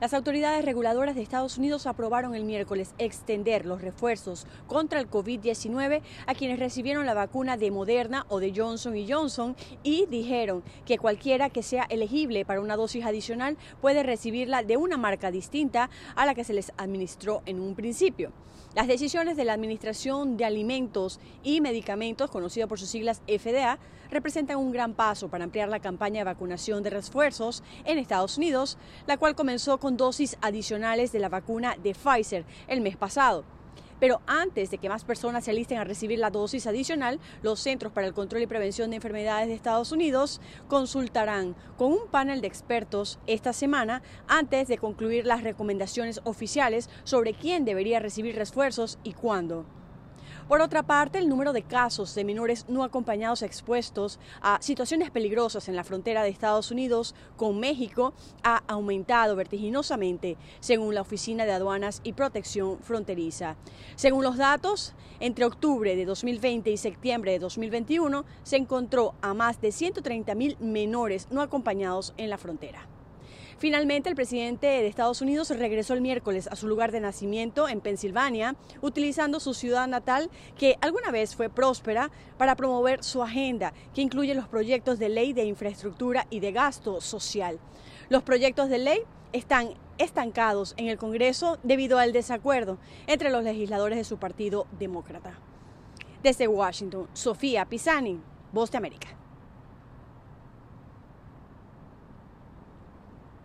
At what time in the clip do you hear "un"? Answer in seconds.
17.60-17.74, 24.56-24.72, 41.92-42.06